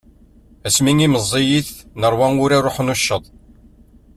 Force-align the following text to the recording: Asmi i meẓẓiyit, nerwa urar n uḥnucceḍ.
Asmi 0.67 0.93
i 1.05 1.07
meẓẓiyit, 1.13 1.69
nerwa 1.99 2.27
urar 2.43 2.63
n 2.65 2.69
uḥnucceḍ. 2.71 3.23